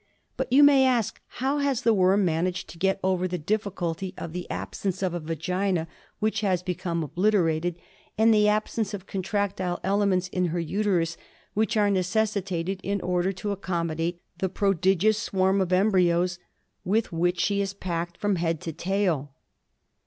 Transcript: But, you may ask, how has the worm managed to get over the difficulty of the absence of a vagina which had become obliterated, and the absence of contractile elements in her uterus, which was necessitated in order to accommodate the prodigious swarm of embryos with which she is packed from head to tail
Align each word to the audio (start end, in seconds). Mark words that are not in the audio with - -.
But, 0.35 0.51
you 0.51 0.63
may 0.63 0.83
ask, 0.83 1.21
how 1.27 1.59
has 1.59 1.83
the 1.83 1.93
worm 1.93 2.25
managed 2.25 2.67
to 2.71 2.79
get 2.79 2.99
over 3.03 3.27
the 3.27 3.37
difficulty 3.37 4.15
of 4.17 4.33
the 4.33 4.49
absence 4.49 5.03
of 5.03 5.13
a 5.13 5.19
vagina 5.19 5.87
which 6.17 6.41
had 6.41 6.65
become 6.65 7.03
obliterated, 7.03 7.75
and 8.17 8.33
the 8.33 8.47
absence 8.47 8.95
of 8.95 9.05
contractile 9.05 9.79
elements 9.83 10.27
in 10.29 10.45
her 10.45 10.59
uterus, 10.59 11.17
which 11.53 11.75
was 11.75 11.91
necessitated 11.91 12.81
in 12.81 12.99
order 13.01 13.31
to 13.33 13.51
accommodate 13.51 14.23
the 14.39 14.49
prodigious 14.49 15.19
swarm 15.19 15.61
of 15.61 15.71
embryos 15.71 16.39
with 16.83 17.11
which 17.11 17.39
she 17.39 17.61
is 17.61 17.75
packed 17.75 18.17
from 18.17 18.37
head 18.37 18.59
to 18.61 18.73
tail 18.73 19.35